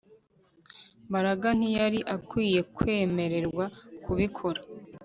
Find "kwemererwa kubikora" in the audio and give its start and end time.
2.75-4.61